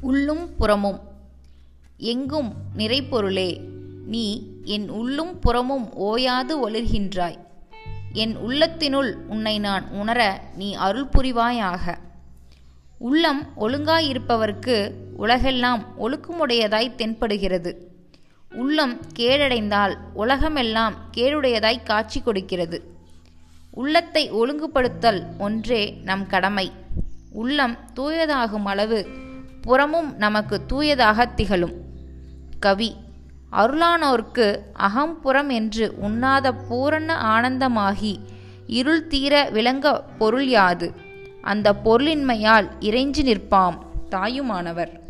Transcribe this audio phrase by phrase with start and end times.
[0.00, 1.00] உள்ளும் புறமும்.
[1.96, 3.60] எங்கும் நிறைப்பொருளே
[4.06, 7.38] நீ என் உள்ளும் புறமும் ஓயாது ஒளிர்கின்றாய்.
[8.12, 11.96] என் உள்ளத்தினுள் உன்னை நான் உணர நீ அருள் புரிவாயாக.
[12.98, 17.74] உள்ளம் ஒழுங்காயிருப்பவர்க்கு உலகெல்லாம் ஒழுக்கமுடையதாய் தென்படுகிறது.
[18.54, 22.96] உள்ளம் கேடடைந்தால் உலகமெல்லாம் கேடுடையதாய் காட்சி கொடுக்கிறது.
[23.70, 26.72] உள்ளத்தை ஒழுங்குபடுத்தல் ஒன்றே நம் கடமை.
[27.32, 29.26] உள்ளம் தூயதாகும் அளவு
[29.60, 31.74] புறமும் நமக்கு தூயதாக திகழும்.
[32.60, 32.96] கவி
[33.52, 38.18] அருளானோர்க்கு அகம்புறம் என்று உண்ணாத பூரண ஆனந்தமாகி
[38.66, 40.92] இருள் தீர விளங்க பொருள் யாது?
[41.42, 45.07] அந்த பொருளின்மையால் இறைஞ்சி நிற்பாம் தாயுமானவர்.